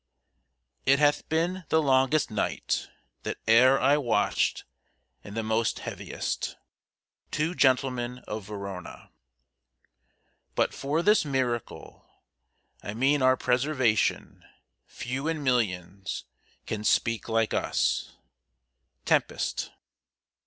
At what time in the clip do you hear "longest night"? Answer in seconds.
1.79-2.89